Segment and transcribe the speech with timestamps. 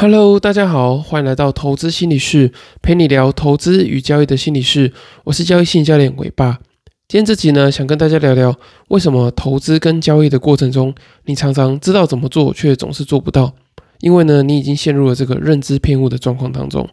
[0.00, 4.92] Hello，大家好，欢迎来到投资心理室，陪你聊投资与交易的心理室。
[5.24, 6.60] 我是交易心理教练伟爸。
[7.08, 8.54] 今天这集呢，想跟大家聊聊
[8.90, 13.52] 为什么投资跟交易的过程中，你常常知道怎么做，却总是做不到。
[13.98, 16.88] 因为呢，你已经陷入了这个认知偏误的状况当中。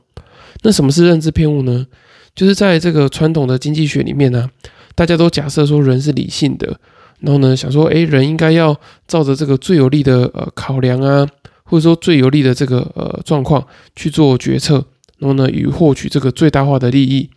[0.64, 1.86] 那什么是认知偏误呢？
[2.34, 4.50] 就是在这个传统的经济学里面呢，
[4.96, 6.80] 大家都假设说人是理性的，
[7.20, 8.76] 然后呢，想说，诶，人应该要
[9.08, 11.28] 照着这个最有利的呃考量啊。
[11.66, 13.65] 或者说最有利的这个呃状况
[13.95, 14.86] 去做决策，
[15.19, 17.29] 然后呢，以获取这个最大化的利益。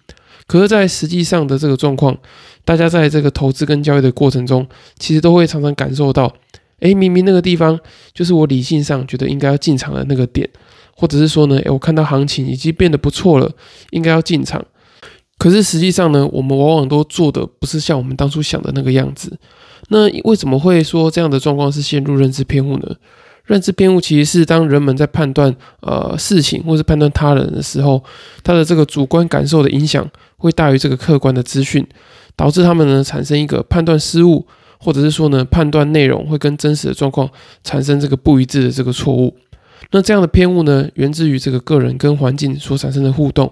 [0.47, 2.17] 可是，在实际上的这个状况，
[2.65, 4.67] 大家在这个投资跟交易的过程中，
[4.99, 6.33] 其实都会常常感受到，
[6.81, 7.79] 哎，明明那个地方
[8.15, 10.49] 就是我理性上觉得应该要进场的那个点，
[10.97, 13.51] 或者是说呢，哎，我看到行情已经变得不错了，
[13.91, 14.65] 应该要进场。
[15.37, 19.39] 可是实际上呢，我们往往都做的不是像我们当初想的那个样子。
[19.91, 22.97] 那为什么会说这样的状况是陷入认知偏误呢？
[23.49, 28.05] 认知偏误其实是当人们在判断呃事情或是判断他人的时候，
[28.45, 31.85] 他的这个主观感受的影响会大于这个客观的资讯，
[32.37, 34.47] 导致他们呢产生一个判断失误，
[34.79, 37.29] 或者是说呢判断内容会跟真实的状况
[37.65, 39.35] 产生这个不一致的这个错误。
[39.93, 43.51] 那这样的偏误呢，源自于这个个人跟环境所产生的互动。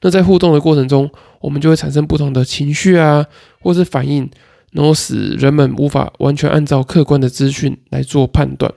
[0.00, 1.08] 那在互动的过程中，
[1.40, 3.24] 我们就会产生不同的情绪啊，
[3.60, 4.28] 或是反应，
[4.72, 8.72] 然后使人们无法完全按照客观的资讯来做判断。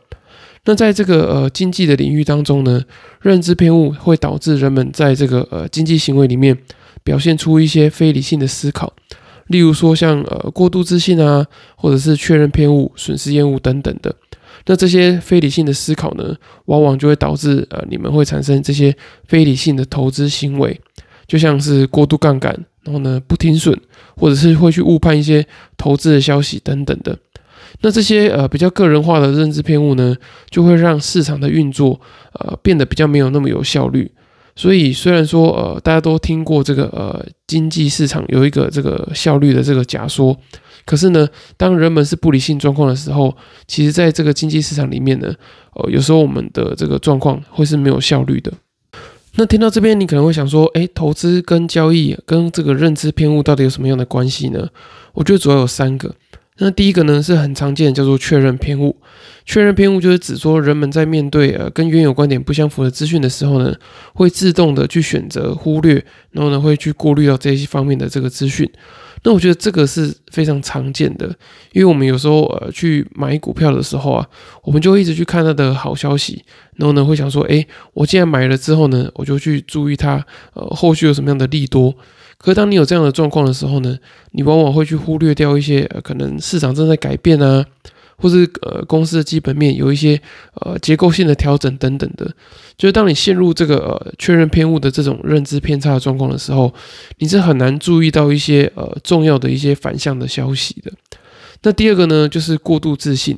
[0.65, 2.83] 那在这个呃经济的领域当中呢，
[3.21, 6.57] 认知偏误会导致人们在这个呃经济行为里面
[7.03, 8.93] 表现出一些非理性的思考，
[9.47, 14.13] 例如说像呃过度自信啊，或者是确认偏误、损失厌恶等等的。
[14.65, 20.79] 那这些非理性的思考呢，往往就会导致呃你们会产生这些非理性的投资行为，
[21.25, 23.75] 就像是过度杠杆，然后呢不听损，
[24.17, 27.17] 或者是会去误判一些投资的消息等等的。
[27.81, 30.15] 那这些呃比较个人化的认知偏误呢，
[30.49, 31.99] 就会让市场的运作
[32.33, 34.11] 呃变得比较没有那么有效率。
[34.55, 40.35] 所以虽然说呃大家都听过这个呃经济市场有一个这个效率的这个假说，
[40.85, 43.33] 可是呢，当人们是不理性状况的时候，
[43.67, 45.33] 其实在这个经济市场里面呢，
[45.75, 48.51] 呃有时候我们的这个状况会是没有效率的。
[49.35, 54.67] 那听到这边，你可能会想说，诶，投资跟交易跟这个认知偏误到底有什么样的关系呢？
[55.13, 56.13] 我觉得主要有三个。
[56.59, 58.95] 那第一个呢是很常见的，叫做确认偏误。
[59.45, 63.73] 确认偏误就是指说，人们在面对呃跟原有观点不相符的资讯的时候呢，
[64.13, 68.69] 会自动的去选择忽略，然后呢会去过滤到这些方面的这个资讯。
[69.23, 71.27] 那我觉得这个是非常常见的，
[71.71, 74.27] 因为我们有时候呃去买股票的时候啊，
[74.63, 76.43] 我们就一直去看它的好消息，
[76.75, 81.95] 然后呢会想说，诶，我既然买了之后呢，我就去注意它呃后续有什么样的利多。
[82.41, 83.97] 可是当你有这样的状况的时候呢，
[84.31, 87.65] 你往往会去忽略掉一些呃可能市场正在改变啊，
[88.15, 90.19] 或是呃公司的基本面有一些
[90.61, 92.25] 呃结构性的调整等等的。
[92.77, 96.73] 就是当你陷入这个呃确认偏误的这种认知偏差的状况的时候，
[97.17, 100.89] 你是很难注意到一些呃重要的一些反向的消息的。
[101.63, 103.37] 那第二个呢，就是过度自信。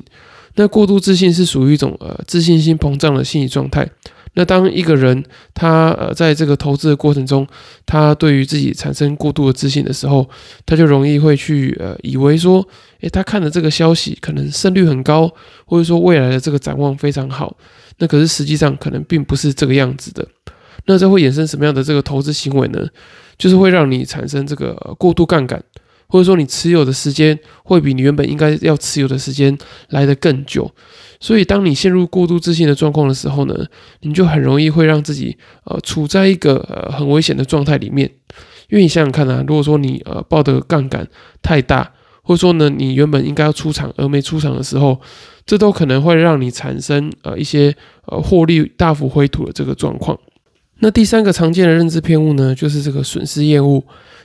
[0.54, 3.88] 那过度自信是属于一种呃自信心膨胀的心理状态。
[4.34, 5.22] 那当一个人
[5.52, 7.46] 他呃在这个投资的过程中，
[7.84, 10.28] 他对于自己产生过度的自信的时候，
[10.64, 12.66] 他就容易会去呃以为说，
[13.00, 15.30] 诶，他看的这个消息可能胜率很高，
[15.66, 17.56] 或者说未来的这个展望非常好，
[17.98, 20.26] 那可是实际上可能并不是这个样子的。
[20.86, 22.86] 那这会衍生什么样的这个投资行为呢？
[23.38, 25.62] 就是会让你产生这个过度杠杆，
[26.12, 29.56] 或者说你持有的时间会比你原本应该要持有的时间
[29.88, 30.70] 来得更久。
[31.18, 33.54] 所以，当你陷入过度自信的状况的时候呢，
[34.02, 38.10] 你就很容易会让自己呃处在一个呃很危险的状态里面。
[38.68, 41.08] 因为你想想看啊，如果说你呃抱的杠杆
[41.40, 41.90] 太大，
[42.22, 45.00] 或者说呢你原本应该要出场而没出场的时候，
[45.46, 47.74] 这都可能会让你产生呃一些
[48.04, 50.18] 呃获利大幅回吐的这个状况。
[50.82, 53.80] 那第三个常见的认知偏误呢，就是这个损失厌恶。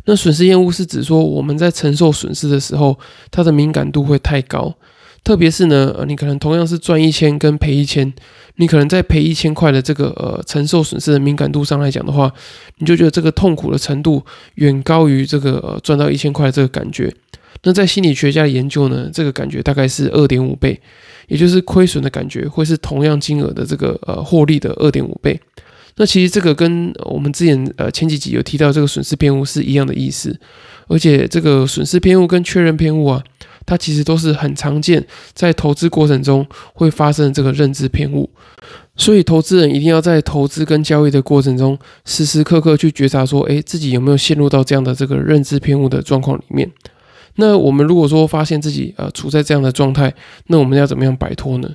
[0.06, 2.97] 那损失厌恶是指说我们在承受损失的时候，
[3.29, 4.75] 它的敏感度会太高。
[5.23, 8.12] 特别是呢，呃，你可能同样是赚一千跟赔一千，
[8.56, 12.34] 你可能在赔一千块的这个呃承受损失的敏感度上来讲的话，
[12.79, 17.14] 你就觉得这个痛苦的程度远高于这个呃赚到一千块的这个感觉。
[17.61, 20.79] 那在心理学家的研究呢，这个感觉大概是二点五倍，
[21.28, 25.40] 也就是亏损的感觉会是同样金额的这个呃获利的二点五倍。
[25.97, 30.40] 那其实这个跟我们之前呃前几集有提到这个损失偏误是一样的意思，
[30.88, 33.23] 而且这个损失偏误跟确认偏误啊。
[33.66, 38.29] 它其实都是很常见，在投资过程中会发生这个认知偏误，
[38.96, 46.72] 所以投资人一定要在投资跟交易的过程中，时时刻刻去觉察说，诶，自己有没有陷入到这样的这个认知偏误的状况里面。
[47.35, 50.14] 那我们如果说发现自己呃处在这样的状态，
[50.46, 51.70] 那我们要怎么样摆脱呢？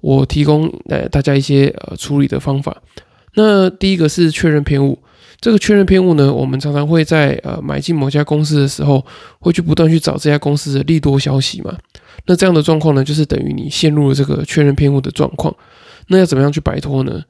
[0.00, 2.80] 我提供呃大家一些呃处理的方法。
[3.34, 4.98] 那第一个是确认偏误，
[5.40, 9.04] 这个确认偏误呢，我们常常会在呃买进某家公司的时候，
[9.40, 11.76] 会去不断去找这家公司的利多消息嘛。
[12.26, 15.54] 那这样的状况呢，就是等于你陷入了这个确认偏误的状况。
[16.08, 17.22] 那要怎么样去摆脱呢？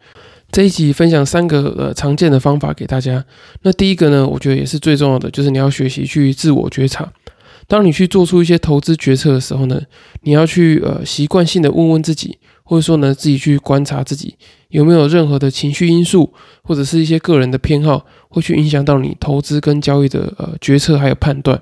[0.52, 3.24] 这一集分享三个呃常见的方法给大家。
[3.62, 7.12] 那第一个呢，我觉得也是最重要的，就是你要学习去自我觉察。
[7.66, 9.80] 当你去做出一些投资决策的时候呢，
[10.22, 14.34] 你要去呃习惯性的问问自己，或者说呢自己去观察自己
[14.68, 16.32] 有没有任何的情绪因素，
[16.62, 21.60] 或者是一些个人的偏好，会去影响到你投资跟交易的呃决策还有判断。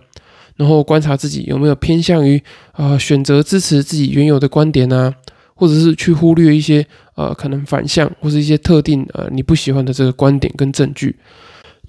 [0.57, 2.41] 然后观察自己有没有偏向于
[2.73, 5.13] 啊选择支持自己原有的观点啊，
[5.55, 11.17] 或者是去忽略一些呃可能反向或是一些特定呃你不喜欢的这个观点跟证据。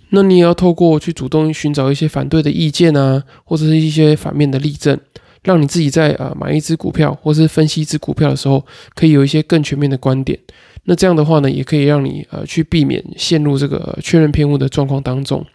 [0.09, 4.97] 那你也要透过去主动寻找一些反对的意见啊，或者是一些反面的例证，
[5.43, 10.39] 让你自己在啊买一只股票或是分析一只股票的时候，可以有一些更全面的观点。
[10.85, 15.45] 那这样的话呢，也可以让你呃去避免陷入这个确认偏误的状况当中。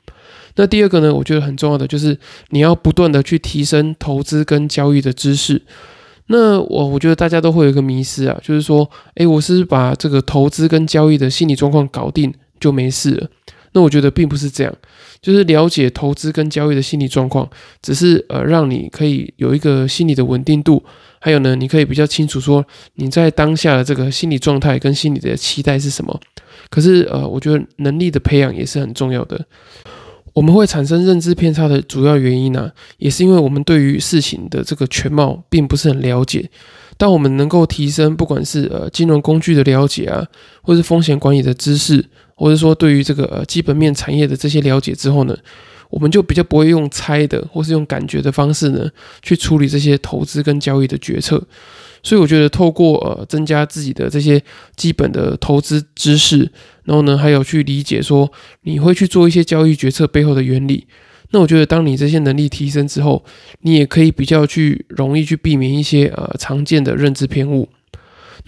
[0.57, 2.19] 那第二个呢，我觉得很重要的就是
[2.49, 5.63] 你要不断的去提升投资跟交易的知识。
[6.27, 13.29] 那我我觉得大家都会有一个迷失啊，就是说，诶，我是把这个投资跟交易的心理状况搞定就没事了。
[13.73, 14.75] 那我觉得并不是这样，
[15.21, 17.49] 就是了解投资跟交易的心理状况，
[17.83, 20.83] 只是呃让你可以有一个心理的稳定度，
[21.21, 26.19] 还有呢，你可以比较清楚说你在当下的这个心理状态跟心理的期待是什么。
[26.71, 29.45] 可是呃，我觉得能力的培养也是很重要的。
[30.35, 36.49] 我们会产生认知偏差的主要原因呢，也是因为我们对于事情的这个全貌并不是很了解。
[36.97, 40.25] 当我们能够提升不管是呃金融工具的了解啊，
[40.63, 42.05] 或是风险管理的知识，
[42.39, 45.37] 或者说对于这个呃基本面产业的这些了解之后呢，
[45.91, 48.89] 我们就比较不会用猜的或是用感觉的方式呢
[49.23, 51.43] 去处理这些投资跟交易的决策。
[52.01, 54.41] 所以我觉得透过呃增加自己的这些
[54.77, 56.49] 基本的投资知识，
[56.85, 58.31] 然后呢还有去理解说
[58.63, 60.87] 你会去做一些交易决策背后的原理。
[61.31, 63.23] 那我觉得当你这些能力提升之后，
[63.63, 67.69] 你也可以比较去容易去避免一些呃常见的认知偏误。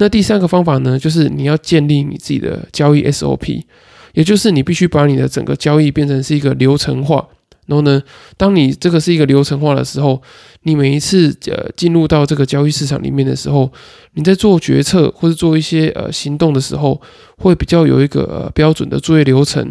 [0.00, 3.62] 那第三个方法呢，就是你要建立你自己的交易 SOP，
[4.14, 7.28] 也就是你必须把你的整个交易变成是一个流程化。
[7.66, 8.02] 然后呢，
[8.38, 10.20] 当你这个是一个流程化的时候，
[10.62, 13.70] 你每一次呃进入到这个交易市场里面的时候，
[14.14, 17.00] 你在做决策或者做一些呃行动的时候，
[17.36, 19.62] 会比较有一个呃标准的作业流程，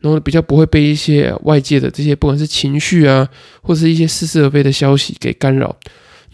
[0.00, 3.28] 然后比较不会被一些外界的这些不管是情绪啊，
[3.60, 5.76] 或者是一些似是而非的消息给干扰。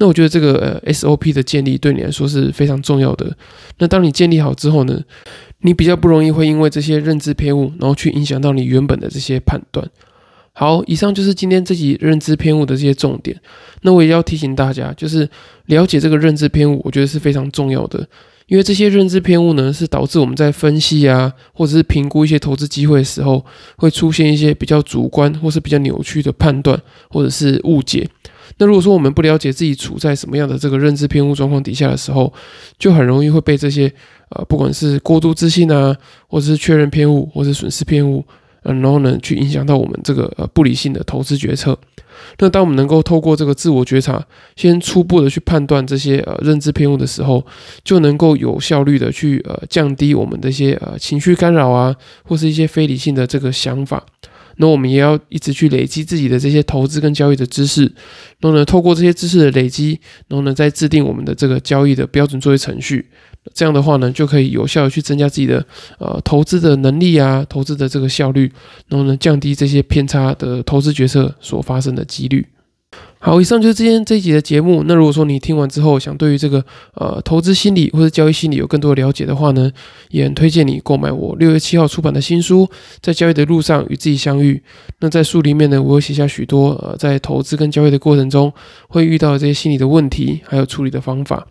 [0.02, 3.37] 那我觉得这个呃 SOP 的建立对你来说是非常重要的。
[3.78, 5.00] 那当你建立好之后呢，
[5.60, 9.88] 你比较不容易会因为这些认知偏误，然后去影响到你原本的这些判断。
[10.54, 13.40] 好，以上就是今天这集认知偏误的这些重点。
[13.82, 15.28] 那我也要提醒大家，就是
[15.66, 18.05] 了解这个认知偏误，我觉得是非常重要的。
[18.48, 23.46] 因为这些认知偏误呢，是导致我们在分析啊，或者是评估一些投资机会的时候，
[23.76, 26.76] 会出现一些比较主观或是比较扭曲的判断，
[27.08, 28.08] 或者是误解。
[28.58, 32.32] 那如果说我们不了解自己处在什么样的这个认知偏误状况底下的时候，
[32.78, 33.93] 就很容易会被这些
[34.31, 35.96] 呃，不管是过度自信啊，
[36.28, 38.25] 或者是确认偏误，或者损失偏误。
[38.64, 41.76] 嗯，然后呢，去影响到我们这个呃不理性的投资决策。
[42.38, 44.25] 那当我们能够透过这个自我觉察，
[44.55, 47.44] 先初步的去判断这些呃认知偏误的时候，
[47.82, 54.06] 就能够有效率的去呃降低我们的一些呃情绪干扰啊，或是一些非理性的这个想法。
[54.56, 57.82] 那我们也要一直去累积自己的这些投资跟交易的知识，
[58.41, 63.06] 然后呢，透过这些知识的累积，然后呢，再制定我们的这个交易的标准作业程序。
[63.55, 65.67] 这样的话呢，就可以有效的去增加自己的
[65.99, 68.51] 呃投资的能力啊，投资的这个效率，
[68.89, 72.47] 然后呢，降低这些偏差的投资决策所发生的几率。
[73.19, 74.82] 好，以上就是今天这一集的节目。
[74.87, 79.70] 那如果说你听完之后想对于这个呃投资心理或者交易心理有更多的了解的话呢，
[80.11, 82.67] 也很推荐你购买我六月七号出版的新书
[83.01, 84.55] 《在交易的路上与自己相遇》。
[84.99, 88.53] 那在书里面呢，我会写下许多呃在投资跟交易的过程中
[88.89, 91.46] 会遇到的这些心理的问题，还有处理的方法。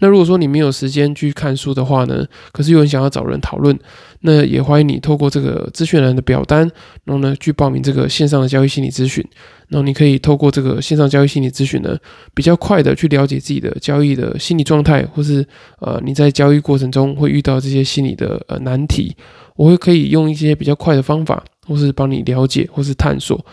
[0.00, 3.78] 那如果说你没有时间去看书的话呢，可是有人想要找人讨论，
[4.22, 6.60] 那也欢迎你透过这个资讯栏的表单，
[7.04, 9.24] 然后呢去报名这个线上的交易心理咨询。
[9.68, 11.96] 然后你可以透过这个线上交易心理咨询呢，
[12.34, 15.46] 比较快的去了解自己的交易的心理状态，或是
[15.78, 19.14] 呃你在交易过程中会遇到这些心理的呃难题，
[19.54, 23.46] 我会可以用一些比较快的方法，或是帮你了解或是探索。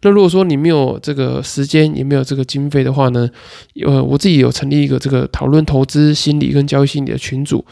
[0.00, 3.28] 那如果说你没有这个时间，也没有这个经费的话呢，
[3.84, 7.62] 呃，我自己有成立一个这个讨论投资心理跟交易心理的群组，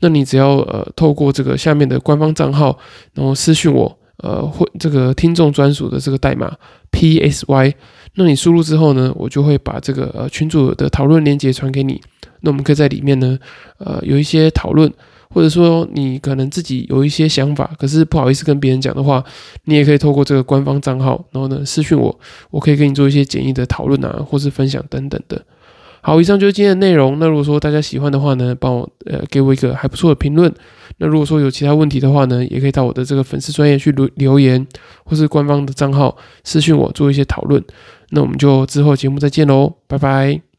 [0.00, 2.76] 那你只要呃透过这个下面的官方账号，
[3.14, 6.52] 然后私讯我，呃，或这个听众专属的这个代码
[6.90, 7.74] P S Y，
[8.16, 12.00] 那你输入之后呢，我就会把这个呃群组的讨论链接传给你。
[12.40, 13.38] 那我们可以在里面呢，
[13.78, 14.92] 呃，有一些讨论，
[15.30, 19.22] 或者说你可能自己有一些想法，可是不好意思跟别人讲的话，
[19.64, 22.18] 你也可以透过这个官方账号，然后呢私讯我，
[22.50, 25.42] 我可以跟你做一些简易的讨论啊，或是分享等等的。
[26.00, 27.18] 好，以上就是今天的内容。
[27.18, 30.52] 那如果说大家喜欢的话呢，帮我呃给我一个还不错的评论。
[30.98, 34.64] 那如果说有其他问题的话呢，也可以到我的这个粉丝专业去留留言，
[35.04, 37.62] 或是官方的账号私信我做一些讨论。
[38.10, 40.55] 那我们就之后节目再见喽，拜拜。